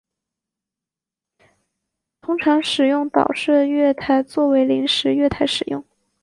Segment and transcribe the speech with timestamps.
[2.21, 5.85] 通常使用岛式月台作为临时月台使用。